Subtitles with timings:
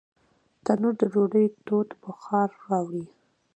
[0.63, 3.05] تنور د ډوډۍ تود بخار راوړي